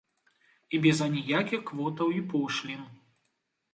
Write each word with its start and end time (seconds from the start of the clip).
І 0.77 0.79
без 0.85 1.03
аніякіх 1.09 1.61
квотаў 1.69 2.07
і 2.21 2.27
пошлін! 2.33 2.81